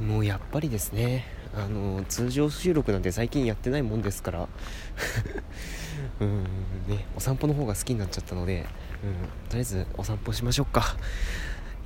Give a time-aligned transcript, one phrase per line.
[0.00, 4.48] もうやっぱりですねあの通常収録なんて最近やってないもんですから。
[6.20, 6.44] うん
[6.88, 8.66] ねお散歩の方が好きになっちゃったので、
[9.02, 10.96] うん、とりあえずお散歩しましょうか。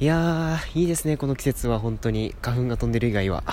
[0.00, 2.34] いやーいいですねこの季節は本当に。
[2.42, 3.44] 花粉が飛んでる以外は。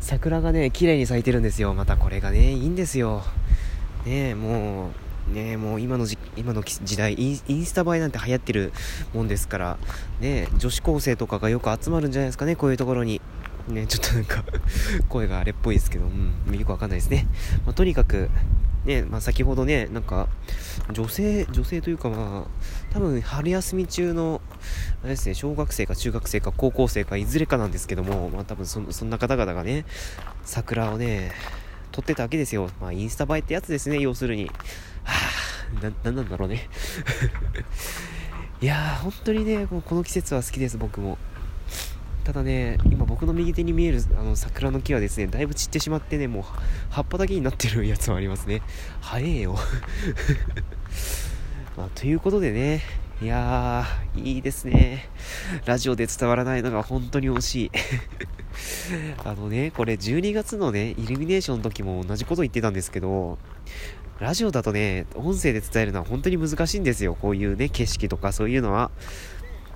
[0.00, 1.74] 桜がね綺麗に咲いてるんですよ。
[1.74, 3.24] またこれがねいいんですよ。
[4.06, 4.90] ねも
[5.30, 8.72] うねもう今のじ今の時代インスタ映えなんて流行ってる
[9.12, 9.78] もんですから。
[10.20, 13.20] ね女子高生とかがよく集まるんじゃないですかねこういうところに。
[13.68, 14.44] ねちょっとなんか
[15.08, 17.26] 声があれっぽいですけどうんよくわかんないですね、
[17.64, 18.30] まあ、とにかく
[18.84, 20.28] ね、まあ、先ほどね、なんか、
[20.92, 24.40] 女性、女性というかまあ、多分春休み中の、
[25.02, 29.84] あれですね、小学生か中学生か高校生かいずれかなんですけども、まあ多分そそんな方々がね、
[30.42, 31.32] 桜をね、
[31.92, 32.70] 撮ってたわけですよ。
[32.80, 34.46] まあインスタ映えってやつですね、要するに。
[34.46, 36.68] はぁ、な、なんなんだろうね。
[38.62, 41.18] いやー、本当にね、この季節は好きです、僕も。
[42.28, 46.42] ただね、今僕の右手に見えるあの桜の木はですね、だいぶ散ってしまってね、もう
[46.90, 48.60] 葉っぱだけになってるやつもありますね。
[49.00, 49.56] 早えよ。
[51.74, 52.82] まあ、ということでね、
[53.22, 55.08] いやー、いいですね。
[55.64, 57.70] ラジオで伝わらないのが本当に惜しい。
[59.24, 63.38] あのね、これ12月のね、イルミネーションの時も同じこと言ってたんですけど、
[64.20, 67.14] ラジオだとね、音声で伝えるのは本当に難しいんですよ。
[67.14, 68.90] こういうね、景色とかそういうのは。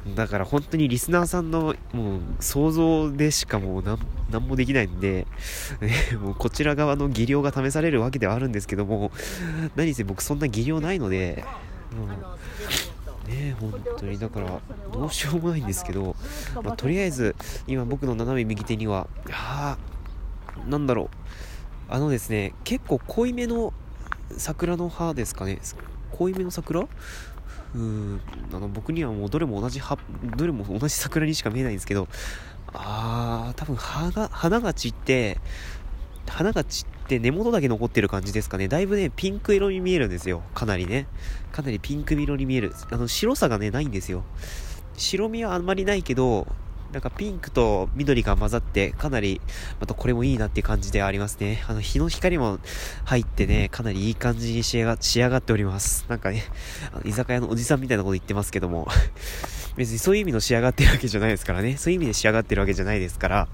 [0.06, 3.98] だから本当にリスナーさんのもう想像でしかもう
[4.30, 5.26] 何もできないんで、
[5.80, 9.12] ね、 もうこちら側の技量が試されるわけではあるんですけども、
[9.76, 11.44] 何せ僕そんな技量ないので、
[11.96, 14.60] もうね本当にだから
[14.92, 16.16] どうしようもないんですけど、
[16.64, 17.36] まあ、とりあえず
[17.68, 19.78] 今僕の斜め右手には、あ
[20.68, 21.08] なんだろう、
[21.88, 23.72] あのですね、結構濃いめの
[24.36, 25.60] 桜の葉ですかね、
[26.22, 26.86] 濃いめの桜？
[27.74, 28.20] うん
[28.52, 29.98] あの僕にはもうどれも同じ葉
[30.36, 32.06] どれも同じ桜にしか見えないんですけど
[32.74, 35.38] あー多分葉が花が散って
[36.28, 38.68] 花が散って根元だけ残ってる感じですかね。
[38.68, 40.42] だいぶねピンク色に見えるんですよ。
[40.54, 41.06] かなりね。
[41.50, 42.74] かなりピンク色に見える。
[42.90, 44.22] あの白さがねないんですよ。
[44.96, 46.46] 白身はあんまりないけど
[46.92, 49.40] なんかピンクと緑が混ざって、かなり、
[49.80, 51.64] またこれもいいなっていう感じでありますね。
[51.66, 52.58] あの、日の光も
[53.04, 56.04] 入ってね、かなりいい感じに仕上が仕上がっております。
[56.08, 56.44] なんかね、
[56.92, 58.88] あの居酒屋のおじさんみたいなこと言ってますけども、
[59.76, 61.78] 別にそういう意味の仕上がってるわけじゃないですからね。
[61.78, 63.48] そういう意味で仕上がってるわけじゃないですから、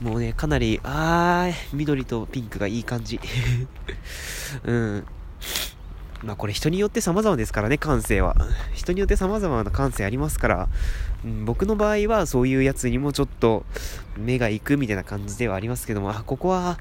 [0.00, 3.20] もうね、かなり、あー、緑とピンクがいい感じ。
[4.64, 5.04] うん。
[6.24, 8.34] まあこれ人によって様々ですからね、感性は。
[8.74, 10.68] 人によって様々な感性ありますから、
[11.24, 13.64] うん、僕の場合はそういうやつにもちょっと
[14.16, 16.78] 目が行くみたいな感じではありますけども、あ、ここは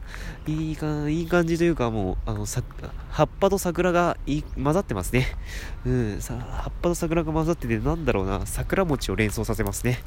[0.48, 2.64] いいか、いい感じというかもう、あの、さ、
[3.12, 5.28] 葉っぱと桜がい混ざってますね。
[5.86, 10.00] うん、さ、葉っぱと桜が混ざってて、なんだろうな、桜餅を連想させますね。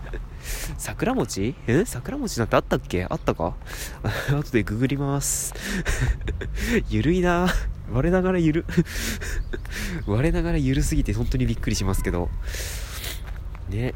[0.76, 1.54] 桜餅？
[1.66, 1.84] え？
[1.86, 3.06] 桜餅なんてあったっけ？
[3.08, 3.54] あったか？
[4.32, 5.54] 後でググります。
[6.90, 7.48] ゆるいな
[7.92, 8.64] 我ながらゆる
[10.06, 12.28] 我ながらゆるすぎて本当にびっくりしますけど。
[13.68, 13.94] ね。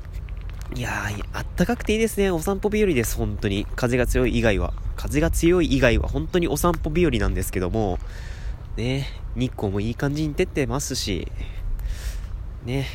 [0.75, 2.31] いやー、あったかくていいですね。
[2.31, 3.67] お散歩日和です、本当に。
[3.77, 4.73] 風が強い以外は。
[4.97, 7.99] 風が強い以外は本当にお散歩日和なんですけども、
[8.77, 9.07] ね、
[9.37, 11.31] 日光もいい感じに照ってますし、
[12.65, 12.87] ね、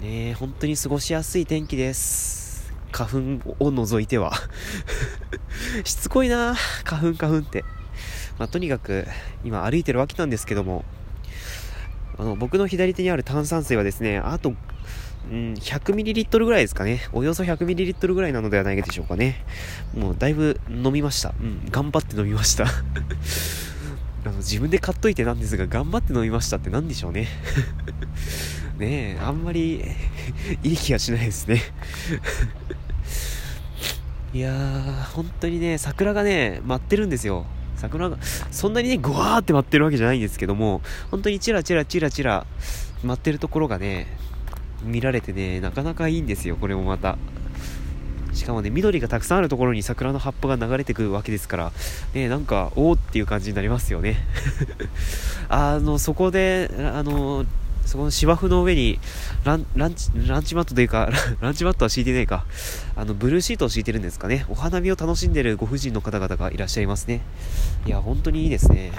[0.00, 2.72] ね、本当に過ごしやすい天気です。
[2.92, 4.32] 花粉を除いては
[5.84, 6.54] しつこいな
[6.84, 7.75] 花粉花粉って。
[8.38, 9.06] まあ、とにかく、
[9.44, 10.84] 今歩いてるわけなんですけども、
[12.18, 14.54] あの、僕の左手にある炭酸水はですね、あと、
[15.30, 17.00] うん、100ml ぐらいですかね。
[17.12, 19.44] およそ 100ml ぐらいなのではないでしょうかね。
[19.94, 21.34] もうだいぶ飲みました。
[21.40, 22.66] うん、頑張って飲みました。
[24.24, 27.26] あの自分で買っといてなんですが、頑張って飲みましたって何でしょうね。
[28.78, 29.82] ねえ、あんまり
[30.62, 31.62] いい気がしないですね
[34.34, 37.46] いやー、本当にね、桜がね、舞ってるんですよ。
[37.76, 38.18] 桜が、
[38.50, 42.46] そんなにね、ぐわーって舞ってるわけじゃないんですけども、本当にチラチラチラチラ
[43.04, 44.06] 舞ってるところがね、
[44.82, 47.16] 見られてね、なかなかいいんですよ、これもまた。
[48.32, 51.72] しかもね、緑がたくさんあるところに桜の葉っぱが流れてくるわけですから、
[52.14, 54.18] ね、なんか、おおっていう感じになりますよね。
[55.48, 57.46] あの、そこで、あの、
[57.86, 58.98] そこの芝生の上に
[59.44, 61.08] ラン、ランチ、ランチマットというか、
[61.40, 62.44] ランチマットは敷いてないか。
[62.96, 64.44] あの、ブルーシートを敷いてるんですかね。
[64.48, 67.20] お花見を楽しんでるご婦人の方々がいらっしゃいますね。
[67.86, 68.90] いや、本当にいいですね。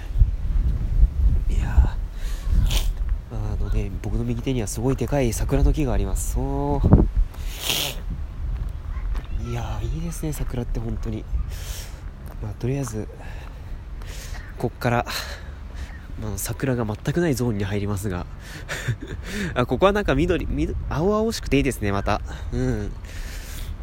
[1.49, 1.95] いや
[3.31, 6.33] あのね、僕の右手にはすごいでかい桜の木があります。
[6.33, 7.07] そう。
[9.49, 11.23] いやいいですね、桜って本当に。
[12.41, 13.07] まあ、とりあえず、
[14.57, 15.05] こっから、
[16.21, 18.25] まあ、桜が全くないゾーンに入りますが
[19.53, 22.21] あここはなんか緑緑青々しくていいですねまた
[22.51, 22.91] うん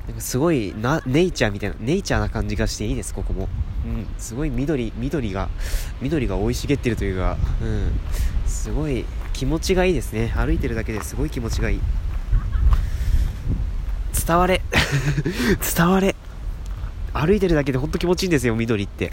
[0.07, 3.49] なんかすごいな、ネイチャーみたいな、ネイチャーな感じがしていいです、ここも。
[3.87, 5.49] うん、すごい緑、緑が、
[6.03, 7.93] 緑が生い茂ってるというか、うん、
[8.47, 10.31] すごい気持ちがいいですね。
[10.37, 11.81] 歩いてるだけですごい気持ちがいい。
[14.27, 14.63] 伝われ
[15.77, 16.15] 伝われ
[17.13, 19.13] 歩いてるだけでほんと気持ちいいんですよ、緑って。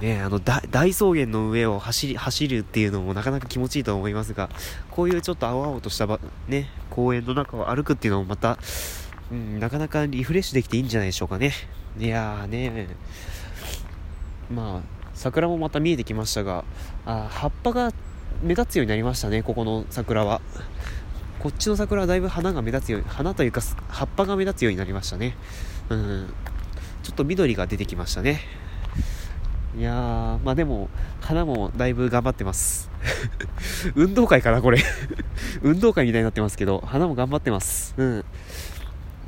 [0.00, 4.48] ね、あの大草原の上を走り走るっていうのもなかなか気持ちいいと思いますが
[4.90, 8.58] こういうちょっと青々としたば、ね、公園の中を歩くっていうのもまた、
[9.32, 11.52] うん、なかなかリフレッシュできていいんじゃないでしょうかね。
[11.98, 12.88] いやーね。
[14.52, 16.64] まあ桜もまた見えてきましたが
[17.04, 17.92] あ葉っぱが
[18.40, 20.40] 目立つようになりましたねここの桜は。
[21.40, 25.36] こっちの桜はだいぶ花が目立つように花というか葉っぱが目立つようになりましたね。
[25.88, 26.34] うん。
[27.02, 28.40] ちょっと緑が出てきましたね。
[29.76, 30.88] いやー、まあでも、
[31.20, 32.90] 花もだいぶ頑張ってます。
[33.94, 34.82] 運動会かな、これ
[35.62, 37.94] 運動会みたいになってますけど、花も頑張ってます。
[37.96, 38.24] うん。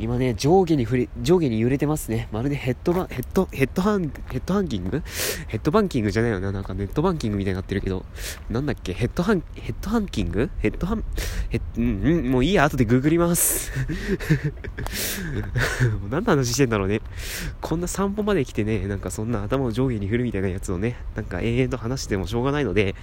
[0.00, 2.28] 今ね、上下に振り、上下に揺れてますね。
[2.32, 5.02] まるでヘッドバン、ヘッド、ヘッドハン、ヘッドハンキング？
[5.46, 6.52] ヘッドバンキングじゃないよな。
[6.52, 8.04] なんかネットバンキングみたいになってるけど。
[8.48, 8.94] なんだっけ？
[8.94, 10.50] ヘッドハン、ヘッドハンキング？
[10.58, 11.04] ヘッドハン、
[11.50, 13.72] ヘッ、うん、うん、もういいや、後でググります。
[16.10, 17.02] 何の話してんだろうね。
[17.60, 22.94] こんな散歩まで来てね、なんかそんな頭を上下に振るみたいなやつをね、なんか永遠と話してもしょうがないので、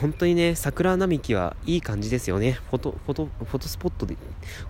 [0.00, 2.52] 本当にね、桜並木はいい感じですよね。
[2.70, 4.16] フォト、フォト、フォトスポットで、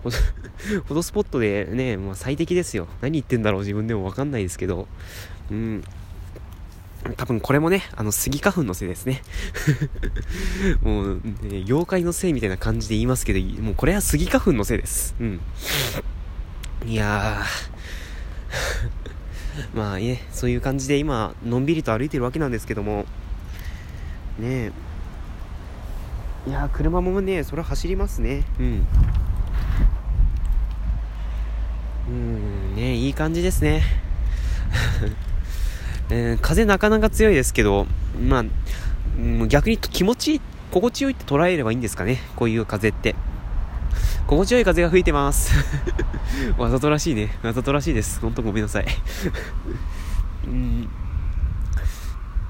[0.03, 0.17] フォト、
[0.83, 2.87] フォトスポットでね、もう最適ですよ。
[2.99, 4.87] 何言ってんだろう自分でもわかんないですけど。
[5.49, 5.83] うん。
[7.17, 9.23] 多分これもね、あの、スギ花粉のせいですね。
[10.83, 15.15] もう、ね、妖怪のせいみたいな感じで言いますけど、もうこれはスギ花粉のせいです。
[15.19, 15.39] うん。
[16.85, 17.71] いやー。
[19.73, 23.05] まあね、そういう感じで今、のんびりと歩いてるわけなんですけども、
[24.39, 24.71] ねえ、
[26.47, 28.43] いや車もねそれは走りますね。
[28.59, 28.87] うん。
[32.09, 33.83] うんねいい感じですね、
[36.09, 37.85] えー、風なかなか強いですけど
[38.19, 38.45] まあ
[39.47, 40.41] 逆に気持ちいい
[40.71, 42.21] 心地よいって捉えればいいんですかね。
[42.35, 43.15] こういう風って。
[44.25, 45.53] 心地よい風が吹いてます。
[46.57, 47.37] わざとらしいね。
[47.43, 48.21] わざとらしいです。
[48.21, 48.85] ほんとごめんなさい。
[50.47, 50.89] うん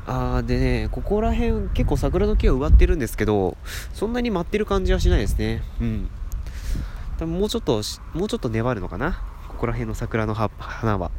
[0.08, 3.58] あーでね、ここら辺結構桜の木は植わってるんですけど、
[3.94, 5.62] そんなに舞ってる感じはしないですね。
[5.80, 6.10] うん。
[7.18, 7.82] 多分もうちょっと、
[8.14, 9.22] もうちょっと粘るのかな？
[9.48, 11.12] ここら辺の桜の花は。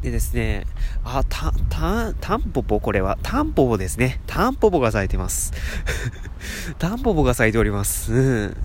[0.00, 0.66] でですね、
[1.04, 3.18] あ、た、た、タンポポこれは。
[3.22, 4.20] タンポポですね。
[4.26, 5.52] タンポポが咲いてます。
[6.78, 8.12] タンポポが咲いております。
[8.12, 8.56] うん。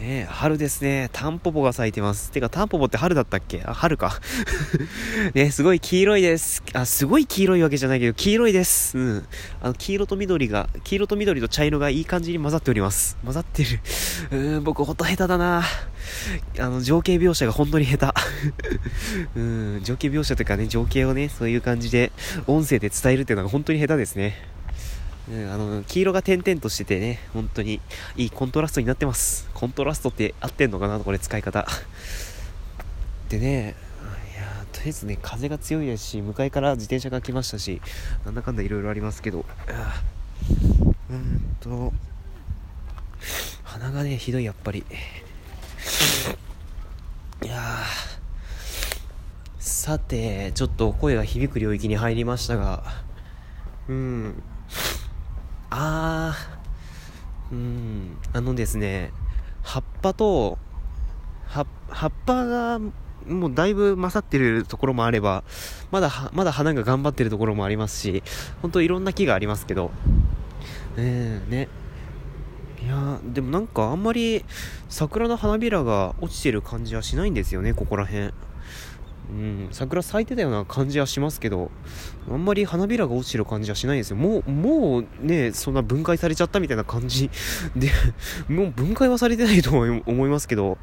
[0.00, 1.10] ね春ですね。
[1.12, 2.30] タンポポが咲いてます。
[2.30, 3.62] てか、タンポポって春だったっけ？
[3.66, 4.18] あ、春か。
[5.34, 6.62] ねすごい黄色いです。
[6.72, 8.96] あ、すごい黄色いわけじゃないけど、黄色いです。
[8.96, 9.26] うん。
[9.60, 13.18] あの、黄色と緑が、黄色と緑と茶色がいい感じに混ざっております。
[13.22, 13.80] 混ざってる。
[14.30, 15.64] うーん、僕ほんと下手だな
[16.58, 18.20] あの、情景描写が本当に下手。
[19.36, 22.10] うん、情景描写というかね、情景をね、そういう感じで、
[22.46, 24.48] 音声で伝えるっていうのが本当に下手ですね。
[25.28, 27.80] うん、あの、黄色が点々としててね、本当に
[28.16, 29.48] いいコントラストになってます。
[29.54, 30.98] コントラストって合ってんのかな？
[30.98, 31.66] これ使い方。
[33.28, 33.76] でね、
[34.72, 37.80] とりあえずね、風が強いですし、向かいから自転車が来ましたし、
[38.24, 39.44] なんだかんだいろいろありますけど、
[41.10, 41.92] うんと、
[43.62, 44.84] 鼻がね、ひどい、やっぱり。
[47.42, 47.58] いや
[49.58, 52.82] さて、ちょっと声が響く領域に入りましたが、
[53.88, 54.42] うん、
[55.70, 59.12] あー、うーん、あのですね、
[59.62, 60.58] 葉っぱと、
[61.46, 62.80] 葉っぱが
[63.26, 65.44] もうだいぶ勝ってるところもあれば、
[65.90, 68.22] まだ、まだ花が頑張ってるところもありますし、
[68.62, 69.90] 本当いろんな木がありますけど、
[70.96, 71.68] えー、ね。
[72.82, 74.42] いやでもなんかあんまり
[74.88, 78.32] 桜の花びらが落ちてる感じはしないんですよね、ここら辺。
[79.30, 81.70] うん、桜咲いてたような感じはしますけど、
[82.28, 84.16] あんまり花びらが落ちてる感じはしないですよ。
[84.16, 87.30] もう、もうね、そんな分解されちゃったみたいな感じ
[87.76, 87.90] で、
[88.48, 90.78] もう分解はされてないと思いますけど、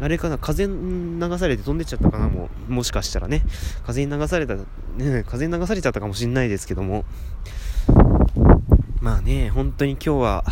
[0.00, 3.42] あれかな、風流されて飛んでっちゃったかな、もう、もしかしたらね。
[3.86, 7.04] 風に流された、ね、風に流されちゃったかもしんないですけども。
[9.00, 10.44] まあね、本当に今日は、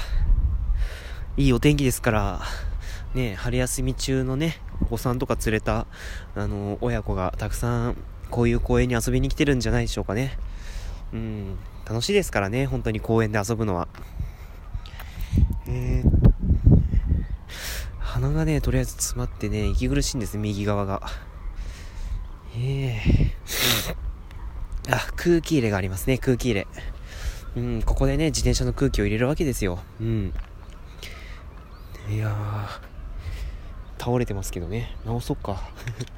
[1.36, 2.42] いいお天気ですから、
[3.14, 5.86] ね、春休み中のね、お子さんとか連れた、
[6.34, 7.96] あの、親子がたくさん、
[8.30, 10.38] こういう公園に遊びに来てるんじゃないでしょうかね。
[11.12, 13.88] うん、楽しいですからね、本当に公園で遊ぶのは。
[15.66, 16.10] えー、
[17.98, 21.02] 鼻がね、とりあえず詰まってね、息苦しいんです右側が。
[22.56, 26.66] ええー、あ、空気入れがありますね、空気入れ。
[27.56, 29.78] うん、ここでね、自転車の空気を入れるわけですよ。
[30.00, 30.34] うん。
[32.10, 32.93] いやー、
[34.04, 34.94] 倒れてますけどね。
[35.06, 35.62] 直そうか。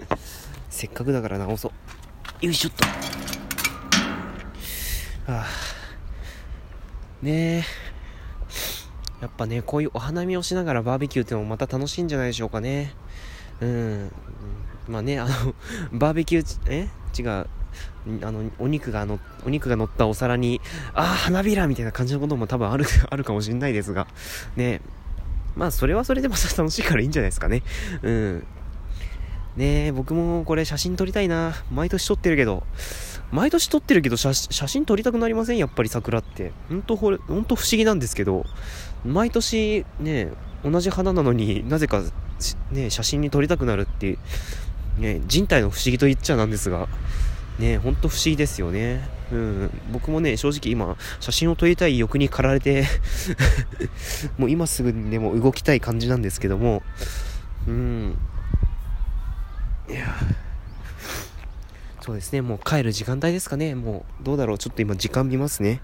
[0.71, 1.71] せっかくだから直そ
[2.43, 2.47] う。
[2.47, 2.85] よいしょっと。
[5.28, 5.47] あ
[7.23, 7.64] ねえ。
[9.21, 12.93] やっぱね、こういうお花見をしながらバーベキューってのもまた楽しいんじゃないでしょうかね。
[13.61, 14.12] うん。
[14.88, 15.55] まあね、あの、
[15.97, 16.88] バーベキュー、え？
[17.16, 17.47] 違う。
[18.26, 20.61] あの、お肉がの、お肉が乗ったお皿に、
[20.93, 24.09] ああ、花びらみたいな感じのことも多分ある、あるかもしれないですが、
[24.57, 24.81] ね
[25.56, 27.62] まあ、それはそれでまた楽しいからいいんじゃないですかね。
[28.02, 28.46] うん。
[29.56, 31.54] ねえ、僕もこれ写真撮りたいな。
[31.72, 32.62] 毎年撮ってるけど、
[33.32, 35.56] 毎年撮ってるけど写真撮りたくなりません？
[35.56, 36.52] やっぱり桜って。
[36.68, 38.44] ほんとほれ、ほんと不思議なんですけど、
[39.04, 40.28] 毎年ね、
[40.62, 42.02] 同じ花なのになぜか
[42.70, 44.18] ね、写真に撮りたくなるって、
[44.98, 46.86] ね、人体の不思議と言っちゃなんですが、
[47.58, 49.08] ね、ほんと不思議ですよね。
[49.32, 52.84] うん、僕もね、正直今、写真を撮りたい欲に駆られて
[54.38, 56.82] もう今すぐにでも動きたい感じなんですけども、
[57.66, 58.16] うん、
[59.88, 60.14] いや
[62.06, 65.80] そうですね、もう帰る時間帯ですかね、もう、どうだろう、ちょっと今時間見ますね。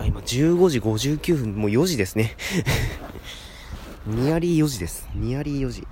[0.00, 2.36] あ、今15時59分、もう4時ですね。
[4.04, 5.08] ニアリー4時です。
[5.14, 5.86] ニアリー4時。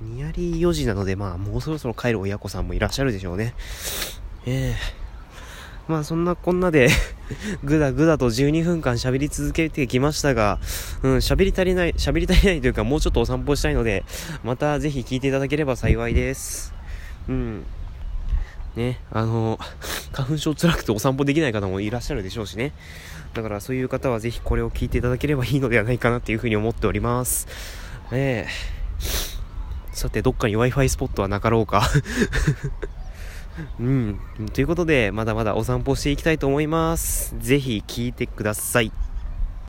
[0.00, 3.54] ニアリー4時なので、まあ、もうそろそろ帰る親子さんもいらっしゃるでしょうね。
[4.46, 6.88] ええー、まあ、そんなこんなで
[7.62, 10.58] ぐだぐだと12分間喋り続けてきましたが、
[11.02, 14.04] うん、喋り足りない、喋り足りないというか、もうちょっとお散歩したいので、
[14.42, 16.72] またぜひ聞いていただければ幸いです。
[17.28, 17.64] うん。
[18.76, 19.58] ね、あの、
[20.12, 22.72] 花粉症辛くてお散歩できない方もいらっしゃるでしょうしね。
[23.34, 27.46] だからそういう方はぜひこれを聞いていただければいいのではないかなっていうふうに思っております。
[28.12, 28.79] ええー
[30.00, 31.82] さて、どっかに Wi-Fi スポットはなかろうか
[33.78, 34.18] うん。
[34.54, 37.36] ということで、まだまだお散歩していきたいと思います。
[37.38, 38.92] ぜひ聞いてください。